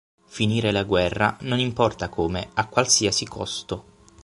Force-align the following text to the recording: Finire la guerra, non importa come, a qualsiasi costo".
Finire 0.25 0.71
la 0.71 0.81
guerra, 0.83 1.37
non 1.41 1.59
importa 1.59 2.09
come, 2.09 2.49
a 2.55 2.65
qualsiasi 2.65 3.27
costo". 3.27 3.85